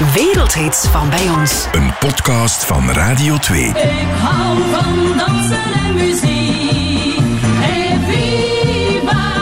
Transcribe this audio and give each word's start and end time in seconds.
Wereldhits 0.00 0.86
van 0.86 1.10
bij 1.10 1.30
ons. 1.30 1.66
Een 1.72 1.94
podcast 1.98 2.64
van 2.64 2.90
Radio 2.90 3.36
2. 3.36 3.64
Ik 3.64 3.74
hou 4.20 4.58
van 4.70 5.18
dansen 5.18 5.72
en 5.72 5.94
muziek. 5.94 7.18
Hey, 7.42 7.98
viva 8.08 9.32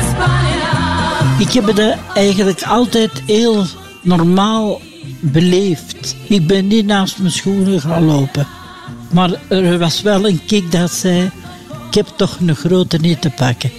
España. 0.00 1.40
Ik 1.40 1.52
heb 1.52 1.66
het 1.66 1.98
eigenlijk 2.14 2.62
altijd 2.62 3.22
heel 3.26 3.64
normaal 4.02 4.80
beleefd. 5.20 6.16
Ik 6.28 6.46
ben 6.46 6.66
niet 6.66 6.86
naast 6.86 7.18
mijn 7.18 7.32
schoenen 7.32 7.80
gaan 7.80 8.04
lopen. 8.04 8.46
Maar 9.10 9.30
er 9.48 9.78
was 9.78 10.02
wel 10.02 10.28
een 10.28 10.44
kick 10.46 10.72
dat 10.72 10.90
zei: 10.90 11.30
Ik 11.88 11.94
heb 11.94 12.06
toch 12.16 12.36
een 12.40 12.56
grote 12.56 12.96
niet 12.96 13.20
te 13.20 13.30
pakken. 13.30 13.72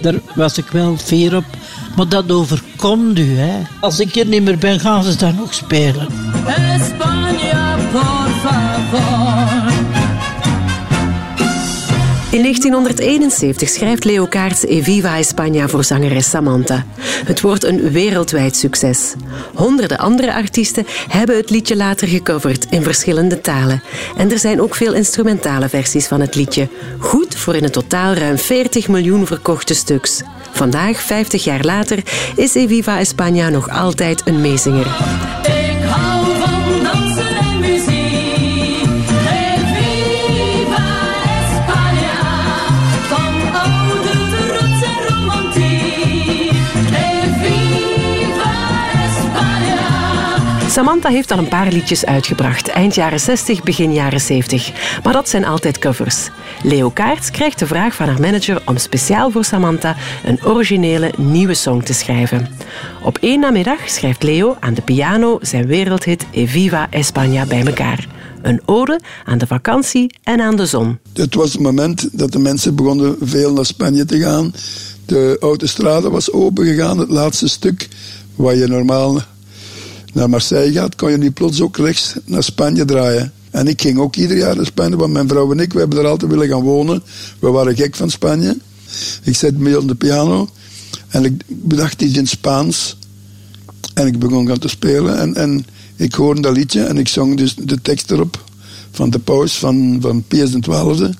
Daar 0.00 0.20
was 0.34 0.58
ik 0.58 0.66
wel 0.66 0.96
fier 0.96 1.36
op. 1.36 1.44
Maar 1.96 2.08
dat 2.08 2.28
overkomt 2.84 3.18
u. 3.18 3.38
Hè. 3.38 3.62
Als 3.80 4.00
ik 4.00 4.16
er 4.16 4.26
niet 4.26 4.42
meer 4.42 4.58
ben, 4.58 4.80
gaan 4.80 5.02
ze 5.02 5.16
dan 5.16 5.34
nog 5.34 5.54
spelen. 5.54 6.06
España, 6.46 7.76
por 7.92 8.28
favor. 8.42 9.81
In 12.32 12.42
1971 12.42 13.68
schrijft 13.68 14.04
Leo 14.04 14.26
Kaerts 14.26 14.64
Eviva 14.64 15.18
España 15.22 15.64
voor 15.64 15.84
zangeres 15.84 16.30
Samantha. 16.30 16.84
Het 17.24 17.40
wordt 17.40 17.64
een 17.64 17.90
wereldwijd 17.90 18.56
succes. 18.56 19.14
Honderden 19.54 19.98
andere 19.98 20.34
artiesten 20.34 20.86
hebben 21.08 21.36
het 21.36 21.50
liedje 21.50 21.76
later 21.76 22.08
gecoverd 22.08 22.66
in 22.70 22.82
verschillende 22.82 23.40
talen. 23.40 23.82
En 24.16 24.30
er 24.30 24.38
zijn 24.38 24.60
ook 24.60 24.74
veel 24.74 24.94
instrumentale 24.94 25.68
versies 25.68 26.06
van 26.06 26.20
het 26.20 26.34
liedje. 26.34 26.68
Goed 26.98 27.34
voor 27.34 27.56
in 27.56 27.62
het 27.62 27.72
totaal 27.72 28.14
ruim 28.14 28.38
40 28.38 28.88
miljoen 28.88 29.26
verkochte 29.26 29.74
stuks. 29.74 30.22
Vandaag, 30.52 31.02
50 31.02 31.44
jaar 31.44 31.64
later, 31.64 32.02
is 32.36 32.54
Eviva 32.54 33.04
España 33.04 33.50
nog 33.50 33.70
altijd 33.70 34.22
een 34.24 34.40
meezinger. 34.40 35.51
Samantha 50.72 51.08
heeft 51.08 51.30
al 51.30 51.38
een 51.38 51.48
paar 51.48 51.72
liedjes 51.72 52.04
uitgebracht, 52.04 52.68
eind 52.68 52.94
jaren 52.94 53.20
60, 53.20 53.62
begin 53.62 53.92
jaren 53.92 54.20
70. 54.20 54.72
Maar 55.02 55.12
dat 55.12 55.28
zijn 55.28 55.44
altijd 55.44 55.78
covers. 55.78 56.28
Leo 56.62 56.90
Kaerts 56.90 57.30
krijgt 57.30 57.58
de 57.58 57.66
vraag 57.66 57.94
van 57.94 58.06
haar 58.06 58.20
manager 58.20 58.62
om 58.66 58.76
speciaal 58.76 59.30
voor 59.30 59.44
Samantha 59.44 59.96
een 60.24 60.44
originele 60.44 61.12
nieuwe 61.16 61.54
song 61.54 61.82
te 61.82 61.92
schrijven. 61.92 62.48
Op 63.02 63.18
één 63.18 63.40
namiddag 63.40 63.88
schrijft 63.88 64.22
Leo 64.22 64.56
aan 64.60 64.74
de 64.74 64.82
piano 64.82 65.38
zijn 65.40 65.66
wereldhit 65.66 66.26
Eviva 66.30 66.88
España 66.88 67.48
bij 67.48 67.66
elkaar. 67.66 68.06
Een 68.42 68.62
ode 68.64 69.00
aan 69.24 69.38
de 69.38 69.46
vakantie 69.46 70.14
en 70.22 70.40
aan 70.40 70.56
de 70.56 70.66
zon. 70.66 70.98
Het 71.12 71.34
was 71.34 71.52
het 71.52 71.60
moment 71.60 72.08
dat 72.12 72.32
de 72.32 72.38
mensen 72.38 72.74
begonnen 72.74 73.16
veel 73.20 73.52
naar 73.52 73.66
Spanje 73.66 74.04
te 74.04 74.18
gaan. 74.18 74.54
De 75.06 75.36
autostrade 75.40 76.10
was 76.10 76.32
open 76.32 76.64
gegaan, 76.64 76.98
het 76.98 77.10
laatste 77.10 77.48
stuk 77.48 77.88
waar 78.34 78.56
je 78.56 78.66
normaal 78.66 79.20
naar 80.12 80.30
Marseille 80.30 80.72
gaat, 80.72 80.96
kon 80.96 81.10
je 81.10 81.16
nu 81.16 81.30
plots 81.30 81.60
ook 81.60 81.76
rechts 81.76 82.14
naar 82.24 82.42
Spanje 82.42 82.84
draaien. 82.84 83.32
En 83.50 83.66
ik 83.66 83.80
ging 83.80 83.98
ook 83.98 84.16
ieder 84.16 84.36
jaar 84.36 84.56
naar 84.56 84.66
Spanje, 84.66 84.96
want 84.96 85.12
mijn 85.12 85.28
vrouw 85.28 85.52
en 85.52 85.60
ik, 85.60 85.72
we 85.72 85.78
hebben 85.78 85.98
er 85.98 86.06
altijd 86.06 86.30
willen 86.30 86.48
gaan 86.48 86.62
wonen. 86.62 87.02
We 87.38 87.50
waren 87.50 87.76
gek 87.76 87.96
van 87.96 88.10
Spanje. 88.10 88.58
Ik 89.22 89.36
zette 89.36 89.58
me 89.58 89.78
op 89.78 89.88
de 89.88 89.94
piano 89.94 90.48
en 91.08 91.24
ik 91.24 91.42
bedacht 91.46 92.02
iets 92.02 92.16
in 92.16 92.26
Spaans. 92.26 92.96
En 93.94 94.06
ik 94.06 94.18
begon 94.18 94.46
gaan 94.46 94.58
te 94.58 94.68
spelen 94.68 95.18
en, 95.18 95.34
en 95.34 95.66
ik 95.96 96.14
hoorde 96.14 96.40
dat 96.40 96.56
liedje 96.56 96.82
en 96.82 96.98
ik 96.98 97.08
zong 97.08 97.36
dus 97.36 97.54
de 97.54 97.82
tekst 97.82 98.10
erop 98.10 98.44
van 98.90 99.10
de 99.10 99.18
paus 99.18 99.58
van, 99.58 99.98
van 100.00 100.24
Pius 100.28 100.50
XII. 100.60 101.14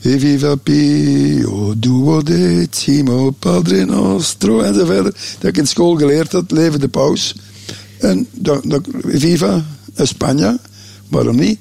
E 0.00 0.18
viva 0.18 0.56
Pio, 0.56 1.74
duo 1.76 2.22
decimo, 2.22 3.30
padre 3.30 3.84
nostro, 3.84 4.58
verder. 4.62 5.14
Dat 5.38 5.50
ik 5.50 5.56
in 5.56 5.66
school 5.66 5.96
geleerd 5.96 6.32
had, 6.32 6.50
leven 6.50 6.80
de 6.80 6.88
paus. 6.88 7.34
En 7.98 8.26
dat, 8.30 8.60
dat, 8.64 8.88
viva 9.02 9.64
España, 9.94 10.54
waarom 11.08 11.36
niet? 11.36 11.58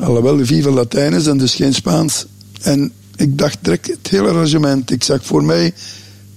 Alhoewel 0.00 0.46
viva 0.46 0.70
Latijn 0.70 1.12
is 1.12 1.26
en 1.26 1.38
dus 1.38 1.54
geen 1.54 1.74
Spaans. 1.74 2.26
En 2.62 2.92
ik 3.16 3.38
dacht 3.38 3.58
direct 3.62 3.86
het 3.86 4.08
hele 4.08 4.28
arrangement. 4.28 4.90
Ik 4.90 5.04
zag 5.04 5.24
voor 5.24 5.44
mij 5.44 5.72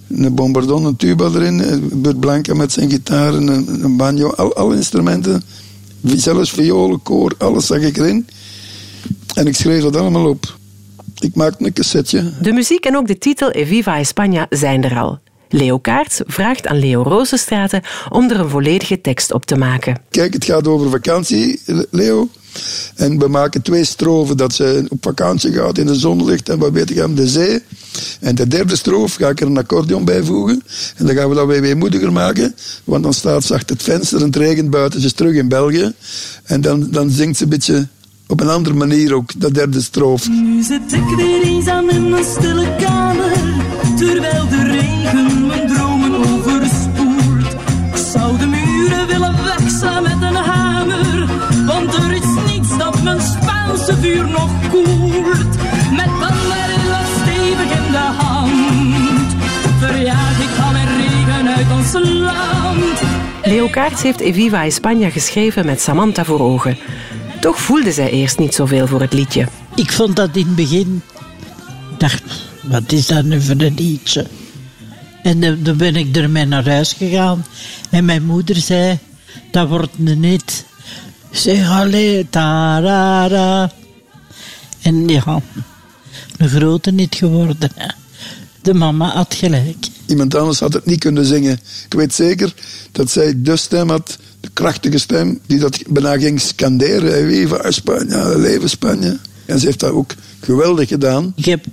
een 0.07 0.35
bombardon, 0.35 0.85
een 0.85 0.95
tuba 0.95 1.25
erin, 1.25 1.59
een 1.59 2.01
Bert 2.01 2.19
Blanca 2.19 2.53
met 2.53 2.71
zijn 2.71 2.89
gitaar, 2.89 3.33
een, 3.33 3.83
een 3.83 3.97
banjo, 3.97 4.29
al, 4.29 4.55
alle 4.55 4.75
instrumenten, 4.75 5.43
zelfs 6.01 6.51
violen, 6.51 7.01
koor, 7.01 7.35
alles 7.37 7.65
zag 7.65 7.79
ik 7.79 7.97
erin. 7.97 8.27
En 9.33 9.47
ik 9.47 9.55
schreef 9.55 9.81
dat 9.81 9.95
allemaal 9.95 10.29
op. 10.29 10.57
Ik 11.19 11.35
maakte 11.35 11.65
een 11.65 11.73
cassetje. 11.73 12.31
De 12.41 12.51
muziek 12.51 12.85
en 12.85 12.97
ook 12.97 13.07
de 13.07 13.17
titel 13.17 13.51
Eviva 13.51 14.03
España 14.03 14.47
zijn 14.49 14.83
er 14.83 14.97
al. 14.97 15.19
Leo 15.53 15.79
Kaerts 15.79 16.21
vraagt 16.25 16.67
aan 16.67 16.79
Leo 16.79 17.01
Rozenstraten 17.01 17.81
om 18.09 18.29
er 18.29 18.39
een 18.39 18.49
volledige 18.49 19.01
tekst 19.01 19.31
op 19.31 19.45
te 19.45 19.55
maken. 19.55 20.01
Kijk, 20.09 20.33
het 20.33 20.45
gaat 20.45 20.67
over 20.67 20.89
vakantie, 20.89 21.59
Leo. 21.89 22.29
En 22.95 23.19
we 23.19 23.27
maken 23.27 23.61
twee 23.61 23.83
strofen 23.83 24.37
dat 24.37 24.53
ze 24.53 24.85
op 24.89 24.97
vakantie 25.01 25.53
gaat, 25.53 25.77
in 25.77 25.85
de 25.85 25.95
zon 25.95 26.25
ligt 26.25 26.49
en 26.49 26.59
wat 26.59 26.71
weet 26.71 26.89
ik 26.89 26.99
aan 26.99 27.15
de 27.15 27.27
zee. 27.27 27.61
En 28.19 28.35
de 28.35 28.47
derde 28.47 28.75
stroof 28.75 29.15
ga 29.15 29.29
ik 29.29 29.41
er 29.41 29.47
een 29.47 29.57
accordeon 29.57 30.05
bijvoegen. 30.05 30.63
En 30.95 31.05
dan 31.05 31.15
gaan 31.15 31.29
we 31.29 31.35
dat 31.35 31.47
weer 31.47 31.61
weemoediger 31.61 32.11
maken. 32.11 32.55
Want 32.83 33.03
dan 33.03 33.13
staat 33.13 33.43
ze 33.43 33.53
achter 33.53 33.75
het 33.75 33.85
venster 33.85 34.19
en 34.19 34.25
het 34.25 34.35
regent 34.35 34.69
buiten. 34.69 34.99
Ze 34.99 35.05
is 35.05 35.13
terug 35.13 35.35
in 35.35 35.47
België. 35.47 35.93
En 36.43 36.61
dan, 36.61 36.87
dan 36.91 37.09
zingt 37.09 37.37
ze 37.37 37.43
een 37.43 37.49
beetje 37.49 37.87
op 38.27 38.39
een 38.39 38.49
andere 38.49 38.75
manier 38.75 39.13
ook, 39.13 39.31
dat 39.37 39.53
derde 39.53 39.81
stroof. 39.81 40.29
Nu 40.29 40.63
zit 40.63 40.93
ik 40.93 41.15
weer 41.15 41.41
eenzaam 41.43 41.89
in 41.89 42.09
mijn 42.09 42.25
stille 42.25 42.75
kamer, 42.75 43.31
terwijl 44.05 44.47
de 44.47 44.63
regen 44.63 45.47
mijn 45.47 45.67
dromen 45.67 46.15
overspoelt. 46.15 47.53
Ik 47.93 48.05
zou 48.13 48.37
de 48.37 48.45
muren 48.45 49.07
willen 49.07 49.35
wegslaan 49.43 50.03
met 50.03 50.21
een 50.21 50.35
hamer, 50.35 51.27
want 51.65 51.93
er 51.93 52.11
is 52.11 52.53
niets 52.53 52.77
dat 52.77 53.03
mijn 53.03 53.21
Spaanse 53.21 53.97
vuur 53.97 54.27
nog 54.27 54.49
koelt. 54.69 55.55
Met 55.91 56.11
banderilla 56.19 57.01
stevig 57.21 57.71
in 57.77 57.91
de 57.91 58.07
hand, 58.17 59.35
verjaag 59.79 60.39
ik 60.39 60.63
al 60.65 60.71
mijn 60.71 60.87
regen 60.87 61.55
uit 61.55 61.71
ons 61.71 61.93
land. 62.19 63.01
Leo 63.43 63.67
Kaerts 63.67 64.01
heeft 64.01 64.19
Eviva 64.19 64.69
España 64.69 65.11
geschreven 65.11 65.65
met 65.65 65.81
Samantha 65.81 66.23
voor 66.23 66.39
ogen. 66.39 66.77
Toch 67.39 67.59
voelde 67.59 67.91
zij 67.91 68.09
eerst 68.09 68.39
niet 68.39 68.53
zoveel 68.53 68.87
voor 68.87 69.01
het 69.01 69.13
liedje. 69.13 69.47
Ik 69.75 69.91
vond 69.91 70.15
dat 70.15 70.29
in 70.33 70.45
het 70.45 70.55
begin. 70.55 71.01
dacht, 71.97 72.52
wat 72.63 72.91
is 72.91 73.07
dat 73.07 73.23
nu 73.25 73.41
voor 73.41 73.61
een 73.61 73.73
liedje? 73.75 74.25
En 75.23 75.63
dan 75.63 75.77
ben 75.77 75.95
ik 75.95 76.15
ermee 76.15 76.45
naar 76.45 76.69
huis 76.69 76.93
gegaan. 76.93 77.45
En 77.89 78.05
mijn 78.05 78.25
moeder 78.25 78.55
zei, 78.55 78.99
dat 79.51 79.67
wordt 79.67 79.91
een 80.05 80.23
hit. 80.23 80.65
Zeg 81.31 81.69
allee, 81.69 82.29
tarara. 82.29 83.71
En 84.81 85.07
ja, 85.07 85.41
een 86.37 86.49
grote 86.49 86.91
niet 86.91 87.15
geworden. 87.15 87.69
De 88.61 88.73
mama 88.73 89.09
had 89.09 89.33
gelijk. 89.33 89.87
Iemand 90.05 90.35
anders 90.35 90.59
had 90.59 90.73
het 90.73 90.85
niet 90.85 90.99
kunnen 90.99 91.25
zingen. 91.25 91.59
Ik 91.85 91.93
weet 91.93 92.13
zeker 92.13 92.53
dat 92.91 93.11
zij 93.11 93.33
de 93.41 93.55
stem 93.55 93.89
had, 93.89 94.17
de 94.39 94.49
krachtige 94.53 94.97
stem, 94.97 95.39
die 95.45 95.59
dat 95.59 95.79
bijna 95.87 96.17
ging 96.17 96.41
scanderen. 96.41 97.27
Viva 97.27 97.71
España, 97.71 98.39
leven 98.39 98.69
Spanje. 98.69 99.19
En 99.45 99.59
ze 99.59 99.65
heeft 99.65 99.79
dat 99.79 99.91
ook 99.91 100.15
geweldig 100.39 100.87
gedaan. 100.87 101.33
Ik 101.35 101.45
heb 101.45 101.65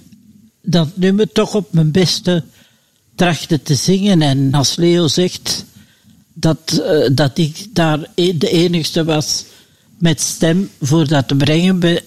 dat 0.63 0.89
nummer 0.95 1.33
toch 1.33 1.55
op 1.55 1.73
mijn 1.73 1.91
beste 1.91 2.45
trachten 3.15 3.63
te 3.63 3.75
zingen. 3.75 4.23
En 4.23 4.53
als 4.53 4.77
Leo 4.77 5.09
zegt 5.09 5.65
dat, 6.33 6.83
eh, 6.85 7.09
dat 7.13 7.39
ik 7.39 7.67
daar 7.73 8.11
e- 8.15 8.39
de 8.39 8.51
enigste 8.51 9.05
was 9.05 9.45
met 9.99 10.21
stem 10.21 10.71
voor 10.81 11.09
dat 11.09 11.29
te 11.29 11.35
brengen, 11.37 11.99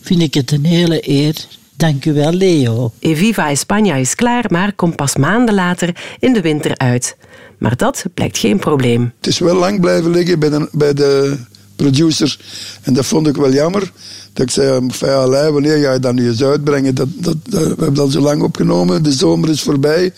vind 0.00 0.22
ik 0.22 0.34
het 0.34 0.50
een 0.50 0.64
hele 0.64 1.08
eer. 1.08 1.34
Dank 1.76 2.04
u 2.04 2.12
wel, 2.12 2.32
Leo. 2.32 2.92
Eviva 2.98 3.56
España 3.56 3.96
is 3.96 4.14
klaar, 4.14 4.44
maar 4.48 4.72
komt 4.72 4.96
pas 4.96 5.16
maanden 5.16 5.54
later 5.54 6.16
in 6.18 6.32
de 6.32 6.40
winter 6.40 6.78
uit. 6.78 7.16
Maar 7.58 7.76
dat 7.76 8.04
blijkt 8.14 8.38
geen 8.38 8.58
probleem. 8.58 9.12
Het 9.16 9.26
is 9.26 9.38
wel 9.38 9.56
lang 9.56 9.80
blijven 9.80 10.10
liggen 10.10 10.38
bij 10.38 10.50
de, 10.50 10.68
bij 10.72 10.94
de 10.94 11.38
producer. 11.76 12.38
En 12.82 12.92
dat 12.94 13.06
vond 13.06 13.26
ik 13.26 13.36
wel 13.36 13.52
jammer. 13.52 13.92
Dat 14.32 14.46
ik 14.46 14.50
zei, 14.52 14.88
Alain, 15.00 15.52
wanneer 15.52 15.82
ga 15.82 15.92
je 15.92 15.98
dat 15.98 16.14
nu 16.14 16.28
eens 16.28 16.42
uitbrengen? 16.42 16.94
Dat, 16.94 17.08
dat, 17.14 17.36
we 17.50 17.58
hebben 17.58 17.94
dat 17.94 18.12
zo 18.12 18.20
lang 18.20 18.42
opgenomen, 18.42 19.02
de 19.02 19.12
zomer 19.12 19.48
is 19.50 19.62
voorbij. 19.62 20.12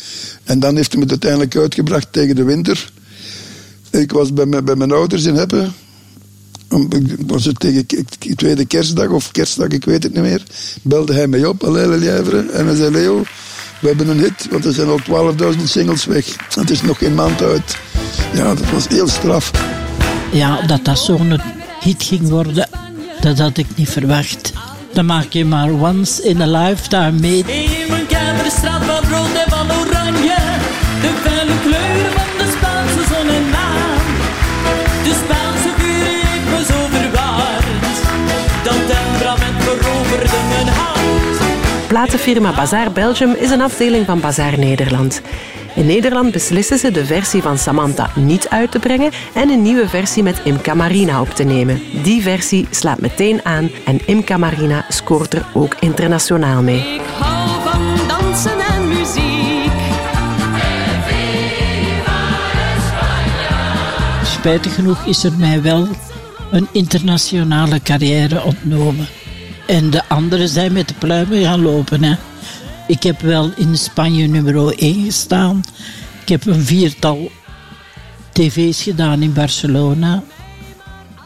En 0.44 0.60
dan 0.60 0.76
heeft 0.76 0.92
hij 0.92 1.00
het 1.02 1.10
uiteindelijk 1.10 1.56
uitgebracht 1.56 2.06
tegen 2.10 2.36
de 2.36 2.42
winter. 2.44 2.92
Ik 3.90 4.12
was 4.12 4.32
bij, 4.32 4.46
mijn- 4.46 4.64
bij 4.64 4.76
mijn 4.76 4.92
ouders 4.92 5.24
in 5.24 5.34
Heppen. 5.34 5.72
Was 7.26 7.44
het 7.44 7.60
tegen 7.60 7.86
tweede 8.36 8.64
kerstdag 8.64 9.08
of 9.08 9.30
kerstdag, 9.30 9.68
ik 9.68 9.84
weet 9.84 10.02
het 10.02 10.14
niet 10.14 10.22
meer. 10.22 10.42
Belde 10.82 11.12
hij 11.14 11.26
mij 11.26 11.44
op, 11.44 11.64
Alain 11.64 11.88
Lelièvre. 11.88 12.46
En 12.52 12.66
hij 12.66 12.76
zei, 12.76 12.90
Leo, 12.90 13.22
we 13.80 13.86
hebben 13.88 14.08
een 14.08 14.18
hit, 14.18 14.46
want 14.50 14.64
er 14.64 14.72
zijn 14.72 14.88
al 14.88 15.00
12.000 15.56 15.62
singles 15.64 16.04
weg. 16.04 16.26
Het 16.54 16.70
is 16.70 16.82
nog 16.82 16.98
geen 16.98 17.14
maand 17.14 17.42
uit. 17.42 17.76
Ja, 18.34 18.54
dat 18.54 18.70
was 18.70 18.88
heel 18.88 19.08
straf. 19.08 19.50
Ja, 20.34 20.60
dat 20.66 20.84
dat 20.84 20.98
zo'n 20.98 21.40
hit 21.80 22.02
ging 22.02 22.28
worden, 22.28 22.68
dat 23.20 23.38
had 23.38 23.56
ik 23.56 23.66
niet 23.74 23.88
verwacht. 23.90 24.52
Dan 24.92 25.06
maak 25.06 25.32
je 25.32 25.44
maar 25.44 25.70
once 25.70 26.22
in 26.22 26.40
a 26.40 26.46
lifetime 26.46 27.12
mee. 27.12 27.38
In 27.38 27.86
mijn 27.88 28.06
kamer 28.06 28.50
straat 28.50 28.84
van 28.84 29.10
rood 29.10 29.34
en 29.44 29.50
van 29.50 29.66
oranje. 29.70 30.36
De 31.00 31.12
felle 31.22 31.52
kleuren 31.62 32.12
van 32.12 32.30
de 32.38 32.52
Spaanse 32.56 33.14
zon 33.14 33.28
en 33.28 33.48
maan. 33.50 34.06
De 35.04 35.14
Spaanse 35.24 35.70
vuur 35.76 36.04
heeft 36.04 36.48
me 36.50 36.64
zo 36.72 36.78
verwaard. 36.96 37.96
Dat 38.64 38.80
temperament 38.96 39.62
veroverde 39.62 40.38
mijn 40.48 40.68
hart. 40.68 41.86
Platenfirma 41.88 42.52
Bazaar 42.54 42.92
Belgium 42.92 43.34
is 43.38 43.50
een 43.50 43.60
afdeling 43.60 44.06
van 44.06 44.20
Bazaar 44.20 44.58
Nederland. 44.58 45.20
In 45.74 45.86
Nederland 45.86 46.32
beslissen 46.32 46.78
ze 46.78 46.90
de 46.90 47.04
versie 47.04 47.42
van 47.42 47.58
Samantha 47.58 48.10
niet 48.14 48.48
uit 48.48 48.70
te 48.70 48.78
brengen 48.78 49.12
en 49.34 49.48
een 49.48 49.62
nieuwe 49.62 49.88
versie 49.88 50.22
met 50.22 50.40
Imca 50.44 50.74
Marina 50.74 51.20
op 51.20 51.30
te 51.30 51.42
nemen. 51.42 51.82
Die 52.02 52.22
versie 52.22 52.66
slaat 52.70 53.00
meteen 53.00 53.40
aan 53.44 53.70
en 53.84 54.06
Imca 54.06 54.36
Marina 54.36 54.84
scoort 54.88 55.34
er 55.34 55.46
ook 55.52 55.76
internationaal 55.80 56.62
mee. 56.62 56.78
Ik 56.78 57.00
hou 57.18 57.62
van 57.62 58.08
dansen 58.08 58.60
en 58.60 58.88
muziek. 58.88 59.72
Spijtig 64.24 64.74
genoeg 64.74 65.06
is 65.06 65.24
er 65.24 65.32
mij 65.38 65.62
wel 65.62 65.88
een 66.50 66.68
internationale 66.72 67.82
carrière 67.82 68.42
ontnomen. 68.42 69.06
En 69.66 69.90
de 69.90 70.02
anderen 70.08 70.48
zijn 70.48 70.72
met 70.72 70.88
de 70.88 70.94
pluimen 70.98 71.42
gaan 71.42 71.62
lopen. 71.62 72.02
Hè. 72.02 72.14
Ik 72.86 73.02
heb 73.02 73.20
wel 73.20 73.52
in 73.56 73.78
Spanje 73.78 74.26
nummer 74.26 74.78
1 74.78 75.04
gestaan. 75.04 75.62
Ik 76.22 76.28
heb 76.28 76.46
een 76.46 76.64
viertal 76.64 77.30
tv's 78.32 78.82
gedaan 78.82 79.22
in 79.22 79.32
Barcelona. 79.32 80.22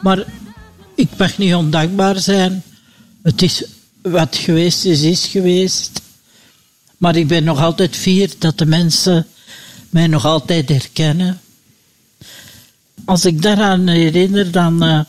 Maar 0.02 0.24
ik 0.94 1.08
mag 1.16 1.38
niet 1.38 1.54
ondankbaar 1.54 2.18
zijn. 2.18 2.62
Het 3.22 3.42
is 3.42 3.64
wat 4.02 4.36
geweest 4.36 4.84
is, 4.84 5.02
is 5.02 5.26
geweest. 5.26 6.02
Maar 6.96 7.16
ik 7.16 7.26
ben 7.26 7.44
nog 7.44 7.60
altijd 7.62 7.96
fier 7.96 8.32
dat 8.38 8.58
de 8.58 8.66
mensen 8.66 9.26
mij 9.90 10.06
nog 10.06 10.24
altijd 10.24 10.68
herkennen. 10.68 11.40
Als 13.04 13.24
ik 13.24 13.42
daaraan 13.42 13.88
herinner, 13.88 14.50
dan, 14.50 14.82
eh, 14.82 15.00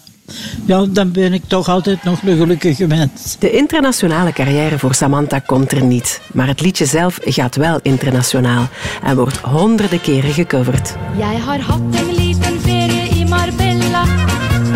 ja, 0.65 0.85
dan 0.89 1.11
ben 1.11 1.33
ik 1.33 1.43
toch 1.47 1.69
altijd 1.69 2.03
nog 2.03 2.21
een 2.21 2.37
gelukkige 2.37 2.87
mens. 2.87 3.35
De 3.39 3.51
internationale 3.51 4.33
carrière 4.33 4.79
voor 4.79 4.93
Samantha 4.93 5.39
komt 5.39 5.71
er 5.71 5.83
niet. 5.83 6.21
Maar 6.33 6.47
het 6.47 6.61
liedje 6.61 6.85
zelf 6.85 7.17
gaat 7.23 7.55
wel 7.55 7.79
internationaal 7.81 8.67
en 9.03 9.15
wordt 9.15 9.37
honderden 9.37 10.01
keren 10.01 10.33
gecoverd. 10.33 10.95
Jeg 11.17 11.41
har 11.45 11.59
hatt 11.59 11.95
en 11.95 12.15
liten 12.15 12.61
ferie 12.61 13.09
i 13.19 13.25
Marbella 13.25 14.03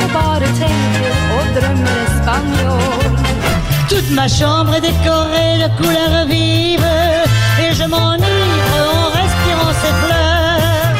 og 0.03 0.09
bare 0.11 0.49
tenker 0.59 1.13
og 1.37 1.45
drømmer 1.55 2.01
spanjol. 2.17 3.01
Toute 3.89 4.11
ma 4.15 4.27
chambre 4.27 4.75
est 4.75 4.81
décorée 4.81 5.57
de 5.63 5.69
couleurs 5.77 6.25
vives 6.27 6.83
et 7.63 7.73
je 7.79 7.85
m'enivre 7.93 8.79
en 8.95 9.09
respirant 9.21 9.73
ces 9.81 9.93
fleurs. 10.01 10.97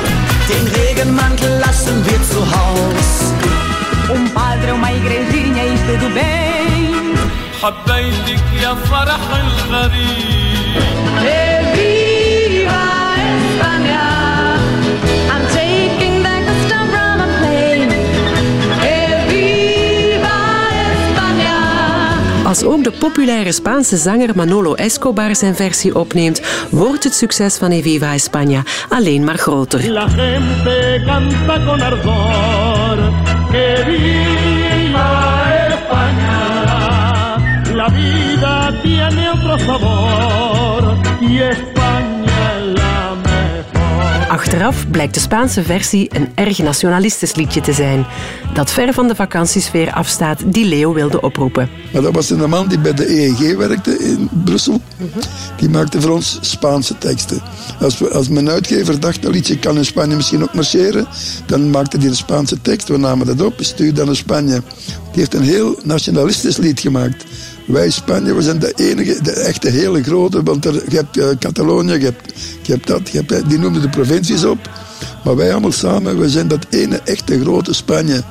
Den 0.50 0.66
Regenmantel 0.80 1.60
lassen 1.66 1.96
wir 2.06 2.20
zu 2.32 2.40
Haus 2.54 3.43
Um 4.63 4.63
padre, 4.63 4.71
uma 4.71 4.93
igrejinha 4.93 5.65
e 5.65 5.79
tudo 5.87 6.15
bem. 6.15 7.15
حبيتك 7.63 8.45
يا 8.63 8.75
فرح 8.75 9.21
الغريب 9.35 10.83
Viva 11.75 12.85
España. 13.39 14.05
I'm 15.33 15.45
taking 15.59 16.23
back 16.23 16.43
the 16.47 16.55
star 16.65 16.87
from 16.93 17.21
a 17.21 17.29
plane. 17.39 17.95
Viva 19.29 20.39
España. 20.93 21.57
Als 22.45 22.65
ook 22.65 22.85
de 22.85 22.91
populaire 22.91 23.53
Spaanse 23.53 23.97
zanger 23.97 24.37
Manolo 24.37 24.75
Escobar 24.75 25.37
zijn 25.37 25.55
versie 25.55 25.95
opneemt, 25.99 26.41
wordt 26.71 27.05
het 27.05 27.15
succes 27.15 27.57
van 27.57 27.71
Eviva 27.71 28.15
España 28.19 28.63
alleen 28.89 29.25
maar 29.25 29.39
groter. 29.39 29.91
La 29.91 30.09
gente 30.09 31.03
canta 31.07 31.65
con 31.65 31.81
ardor 31.81 33.22
Que 33.54 33.84
viva 33.86 35.10
España. 35.70 37.38
La 37.76 37.88
vida 37.90 38.74
tiene 38.82 39.30
otro 39.30 39.60
sabor 39.60 40.98
y 41.22 41.38
España. 41.38 42.13
Achteraf 44.34 44.90
blijkt 44.92 45.14
de 45.14 45.20
Spaanse 45.20 45.64
versie 45.64 46.10
een 46.16 46.28
erg 46.36 46.58
nationalistisch 46.58 47.36
liedje 47.36 47.62
te 47.62 47.74
zijn, 47.74 48.06
dat 48.54 48.72
ver 48.72 48.94
van 48.94 49.08
de 49.08 49.16
vakantiesfeer 49.16 49.92
afstaat 49.92 50.40
die 50.46 50.66
Leo 50.66 50.94
wilde 50.94 51.22
oproepen. 51.22 51.70
Maar 51.92 52.02
dat 52.02 52.14
was 52.14 52.30
een 52.30 52.50
man 52.50 52.68
die 52.68 52.80
bij 52.80 52.94
de 52.94 53.10
EEG 53.10 53.56
werkte 53.56 54.00
in 54.00 54.30
Brussel. 54.46 54.82
Die 55.58 55.70
maakte 55.70 56.02
voor 56.02 56.12
ons 56.12 56.38
Spaanse 56.42 56.98
teksten. 56.98 57.42
Als, 57.80 58.00
we, 58.00 58.10
als 58.10 58.28
mijn 58.28 58.50
uitgever 58.50 59.00
dacht 59.00 59.22
dat 59.22 59.34
liedje 59.34 59.60
kan 59.60 59.78
in 59.78 59.86
Spanje 59.86 60.16
misschien 60.16 60.44
ook 60.44 60.54
marcheren, 60.54 61.08
dan 61.46 61.70
maakte 61.70 61.98
hij 61.98 62.08
een 62.08 62.16
Spaanse 62.16 62.62
tekst. 62.62 62.88
We 62.88 62.98
namen 62.98 63.26
dat 63.26 63.42
op, 63.42 63.54
stuurden 63.60 63.96
dat 63.96 64.06
naar 64.06 64.16
Spanje. 64.16 64.62
Die 64.86 65.20
heeft 65.20 65.34
een 65.34 65.44
heel 65.44 65.80
nationalistisch 65.84 66.58
lied 66.58 66.80
gemaakt. 66.80 67.24
Wij 67.66 67.90
Spanje, 67.90 68.34
we 68.34 68.42
zijn 68.42 68.60
de 68.60 68.74
enige, 68.76 69.22
de 69.22 69.32
echte 69.32 69.70
hele 69.70 70.04
grote, 70.04 70.44
want 70.44 70.66
er, 70.66 70.84
je 70.90 70.96
hebt 70.96 71.18
eh, 71.18 71.28
Catalonië, 71.40 71.94
je 71.94 72.06
hebt, 72.06 72.34
je 72.62 72.72
hebt 72.72 72.88
dat, 72.88 73.10
je 73.10 73.24
hebt, 73.26 73.50
die 73.50 73.60
noemden 73.60 73.82
de 73.82 73.90
provincies 73.90 74.44
op. 74.44 74.70
Maar 75.24 75.36
wij 75.36 75.52
allemaal 75.52 75.72
samen, 75.72 76.20
we 76.20 76.30
zijn 76.30 76.48
dat 76.48 76.66
ene 76.70 77.02
echte 77.04 77.42
grote 77.42 77.74
Spanje. 77.74 78.24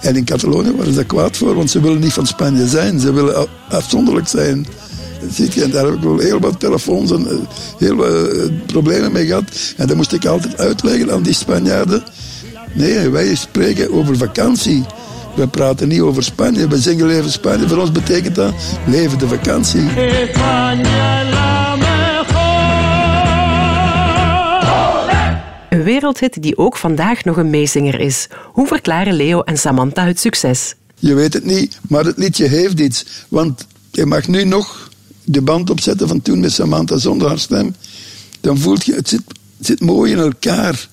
En 0.00 0.16
in 0.16 0.24
Catalonië 0.24 0.72
waren 0.76 0.94
ze 0.94 1.04
kwaad 1.04 1.36
voor, 1.36 1.54
want 1.54 1.70
ze 1.70 1.80
willen 1.80 2.00
niet 2.00 2.12
van 2.12 2.26
Spanje 2.26 2.68
zijn. 2.68 3.00
Ze 3.00 3.12
willen 3.12 3.48
afzonderlijk 3.68 4.28
zijn. 4.28 4.66
Dat 5.20 5.30
Ziet 5.32 5.54
je, 5.54 5.68
daar 5.68 5.84
heb 5.84 5.94
ik 5.94 6.00
wel 6.00 6.18
heel 6.18 6.40
wat 6.40 6.60
telefoons 6.60 7.10
en 7.10 7.26
eh, 7.28 7.36
heel 7.78 7.94
wat 7.94 8.28
eh, 8.28 8.44
problemen 8.66 9.12
mee 9.12 9.26
gehad. 9.26 9.44
En 9.76 9.86
dan 9.86 9.96
moest 9.96 10.12
ik 10.12 10.26
altijd 10.26 10.58
uitleggen 10.58 11.12
aan 11.12 11.22
die 11.22 11.34
Spanjaarden. 11.34 12.02
Nee, 12.72 13.08
wij 13.08 13.34
spreken 13.34 13.92
over 13.92 14.16
vakantie. 14.16 14.84
We 15.34 15.48
praten 15.48 15.88
niet 15.88 16.00
over 16.00 16.22
Spanje. 16.22 16.68
We 16.68 16.78
zingen 16.78 17.06
leven 17.06 17.30
Spanje. 17.30 17.68
Voor 17.68 17.78
ons 17.78 17.92
betekent 17.92 18.34
dat 18.34 18.54
leven 18.86 19.18
de 19.18 19.28
vakantie. 19.28 19.80
Een 25.70 25.82
wereldhit 25.82 26.42
die 26.42 26.58
ook 26.58 26.76
vandaag 26.76 27.24
nog 27.24 27.36
een 27.36 27.50
meezinger 27.50 28.00
is. 28.00 28.26
Hoe 28.52 28.66
verklaren 28.66 29.14
Leo 29.14 29.40
en 29.40 29.58
Samantha 29.58 30.06
het 30.06 30.20
succes? 30.20 30.74
Je 30.94 31.14
weet 31.14 31.32
het 31.32 31.44
niet, 31.44 31.78
maar 31.88 32.04
het 32.04 32.16
liedje 32.16 32.46
heeft 32.46 32.80
iets. 32.80 33.06
Want 33.28 33.66
je 33.90 34.06
mag 34.06 34.28
nu 34.28 34.44
nog 34.44 34.90
de 35.24 35.42
band 35.42 35.70
opzetten 35.70 36.08
van 36.08 36.22
toen 36.22 36.40
met 36.40 36.52
Samantha 36.52 36.96
zonder 36.96 37.28
haar 37.28 37.38
stem. 37.38 37.74
Dan 38.40 38.58
voelt 38.58 38.84
je, 38.84 38.94
het 38.94 39.08
zit, 39.08 39.22
het 39.58 39.66
zit 39.66 39.80
mooi 39.80 40.12
in 40.12 40.18
elkaar. 40.18 40.88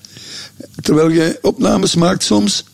Terwijl 0.82 1.08
je 1.08 1.38
opnames 1.42 1.94
maakt 1.94 2.22
soms, 2.22 2.64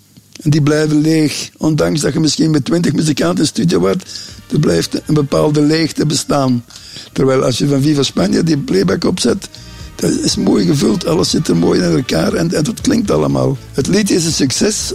en 0.43 0.51
die 0.51 0.63
blijven 0.63 1.01
leeg. 1.01 1.51
Ondanks 1.57 2.01
dat 2.01 2.13
je 2.13 2.21
misschien 2.21 2.51
met 2.51 2.65
twintig 2.65 2.93
muzikanten 2.93 3.39
in 3.39 3.47
studio 3.47 3.79
wordt, 3.79 4.05
er 4.53 4.59
blijft 4.59 5.03
een 5.07 5.15
bepaalde 5.15 5.61
leegte 5.61 6.07
bestaan. 6.07 6.65
Terwijl 7.13 7.45
als 7.45 7.59
je 7.59 7.69
van 7.69 7.83
Viva 7.83 8.03
Spanje 8.03 8.43
die 8.43 8.59
playback 8.59 9.05
opzet, 9.05 9.49
dat 9.95 10.11
is 10.11 10.37
mooi 10.37 10.67
gevuld. 10.67 11.07
Alles 11.07 11.31
zit 11.31 11.49
er 11.49 11.57
mooi 11.57 11.81
in 11.81 11.97
elkaar 11.97 12.33
en, 12.33 12.55
en 12.55 12.67
het 12.67 12.81
klinkt 12.81 13.11
allemaal. 13.11 13.59
Het 13.73 13.87
lied 13.87 14.11
is 14.11 14.25
een 14.25 14.33
succes 14.33 14.93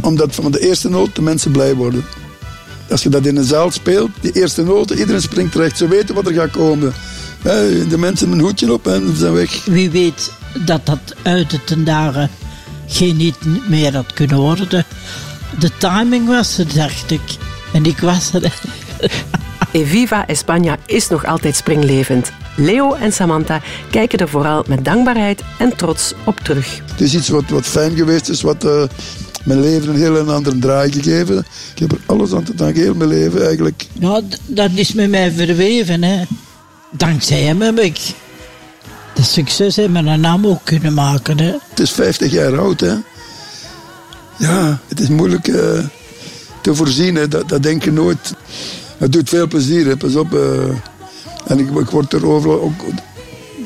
omdat 0.00 0.34
van 0.34 0.52
de 0.52 0.60
eerste 0.60 0.88
noot 0.88 1.14
de 1.14 1.22
mensen 1.22 1.50
blij 1.50 1.74
worden. 1.74 2.04
Als 2.90 3.02
je 3.02 3.08
dat 3.08 3.26
in 3.26 3.36
een 3.36 3.44
zaal 3.44 3.70
speelt, 3.70 4.10
die 4.20 4.32
eerste 4.32 4.62
noten, 4.62 4.98
iedereen 4.98 5.22
springt 5.22 5.52
terecht. 5.52 5.76
Ze 5.76 5.88
weten 5.88 6.14
wat 6.14 6.26
er 6.26 6.32
gaat 6.32 6.50
komen. 6.50 6.92
Hè, 7.42 7.86
De 7.86 7.98
mensen 7.98 8.18
hebben 8.18 8.38
een 8.38 8.44
hoedje 8.44 8.72
op 8.72 8.86
en 8.86 9.06
ze 9.06 9.16
zijn 9.16 9.32
weg. 9.32 9.64
Wie 9.64 9.90
weet 9.90 10.32
dat 10.64 10.86
dat 10.86 11.14
uit 11.22 11.50
de 11.50 11.64
ten 11.64 11.84
geen 12.86 13.16
hit 13.16 13.68
meer 13.68 13.94
had 13.94 14.12
kunnen 14.12 14.36
worden. 14.38 14.84
De 15.58 15.70
timing 15.78 16.26
was 16.26 16.58
er, 16.58 16.74
dacht 16.74 17.10
ik. 17.10 17.20
En 17.72 17.84
ik 17.84 17.98
was 17.98 18.32
er. 18.32 18.52
Eviva 19.72 20.26
España 20.28 20.76
is 20.86 21.08
nog 21.08 21.24
altijd 21.26 21.56
springlevend. 21.56 22.32
Leo 22.56 22.92
en 22.94 23.12
Samantha 23.12 23.60
kijken 23.90 24.18
er 24.18 24.28
vooral 24.28 24.64
met 24.68 24.84
dankbaarheid 24.84 25.42
en 25.58 25.76
trots 25.76 26.12
op 26.24 26.40
terug. 26.40 26.80
Het 26.90 27.00
is 27.00 27.14
iets 27.14 27.28
wat, 27.28 27.44
wat 27.48 27.66
fijn 27.66 27.96
geweest 27.96 28.28
is, 28.28 28.42
wat 28.42 28.64
eh, 28.64 28.82
mijn 29.44 29.60
leven 29.60 29.88
een 29.88 29.96
heel 30.00 30.32
andere 30.32 30.58
draai 30.58 30.92
gegeven. 30.92 31.38
Ik 31.74 31.78
heb 31.78 31.92
er 31.92 31.98
alles 32.06 32.32
aan 32.32 32.42
te 32.44 32.54
danken, 32.54 32.82
heel 32.82 32.94
mijn 32.94 33.08
leven 33.10 33.46
eigenlijk. 33.46 33.86
Ja, 33.92 34.20
d- 34.28 34.38
dat 34.46 34.70
is 34.74 34.92
met 34.92 35.10
mij 35.10 35.32
verweven. 35.32 36.02
Hè. 36.02 36.22
Dankzij 36.90 37.40
hem 37.42 37.60
heb 37.60 37.78
ik 37.78 37.98
dat 39.16 39.24
succes 39.26 39.78
in 39.78 39.92
mijn 39.92 40.20
naam 40.20 40.46
ook 40.46 40.60
kunnen 40.64 40.94
maken. 40.94 41.38
Hè. 41.38 41.52
Het 41.70 41.80
is 41.80 41.90
50 41.90 42.32
jaar 42.32 42.58
oud, 42.58 42.80
hè. 42.80 42.94
Ja, 44.38 44.78
het 44.88 45.00
is 45.00 45.08
moeilijk 45.08 45.48
eh, 45.48 45.78
te 46.60 46.74
voorzien, 46.74 47.14
hè. 47.14 47.28
Dat, 47.28 47.48
dat 47.48 47.62
denk 47.62 47.84
je 47.84 47.92
nooit. 47.92 48.34
Het 48.98 49.12
doet 49.12 49.28
veel 49.28 49.46
plezier, 49.46 49.86
hè. 49.86 49.96
pas 49.96 50.14
op. 50.16 50.34
eh. 50.34 50.68
en 51.46 51.58
ik, 51.58 51.70
ik 51.78 51.90
word 51.90 52.12
er 52.12 52.26
overal 52.26 52.60
ook 52.60 52.80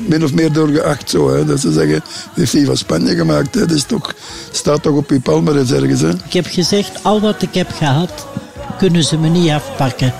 min 0.07 0.23
of 0.23 0.33
meer 0.33 0.51
doorgeacht 0.51 1.09
zo. 1.09 1.33
Hè, 1.33 1.45
dat 1.45 1.59
ze 1.59 1.71
zeggen, 1.71 2.03
heeft 2.33 2.51
hij 2.53 2.65
van 2.65 2.77
Spanje 2.77 3.15
gemaakt. 3.15 3.53
Hè. 3.55 3.59
Dat 3.65 3.75
is 3.75 3.83
toch, 3.83 4.13
staat 4.51 4.81
toch 4.83 4.95
op 4.95 5.09
je 5.09 5.19
palmarès 5.19 5.71
ergens. 5.71 6.01
Hè. 6.01 6.09
Ik 6.09 6.33
heb 6.33 6.45
gezegd, 6.49 7.03
al 7.03 7.21
wat 7.21 7.41
ik 7.41 7.53
heb 7.53 7.71
gehad, 7.71 8.27
kunnen 8.77 9.03
ze 9.03 9.17
me 9.17 9.27
niet 9.27 9.49
afpakken. 9.49 10.13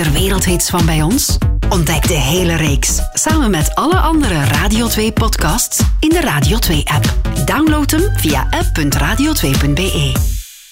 Achter 0.00 0.12
wereldhits 0.12 0.70
van 0.70 0.86
bij 0.86 1.02
ons? 1.02 1.38
Ontdek 1.68 2.08
de 2.08 2.14
hele 2.14 2.54
reeks 2.54 3.00
samen 3.12 3.50
met 3.50 3.74
alle 3.74 3.96
andere 3.96 4.44
Radio 4.44 4.86
2 4.86 5.12
podcasts 5.12 5.82
in 6.00 6.08
de 6.08 6.20
Radio 6.20 6.58
2 6.58 6.82
app. 6.84 7.14
Download 7.44 7.90
hem 7.90 8.10
via 8.16 8.46
app.radio2.be. 8.50 10.33